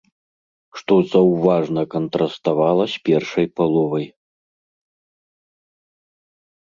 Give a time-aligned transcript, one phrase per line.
[0.79, 4.05] Што заўважна кантраставала з першай паловай.